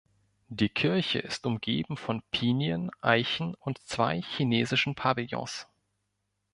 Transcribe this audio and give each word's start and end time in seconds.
Die 0.47 0.67
Kirche 0.69 1.19
ist 1.19 1.45
umgeben 1.45 1.95
von 1.95 2.23
Pinien, 2.31 2.89
Eichen 3.01 3.53
und 3.53 3.77
zwei 3.87 4.23
chinesischen 4.23 4.95
Pavillons. 4.95 5.67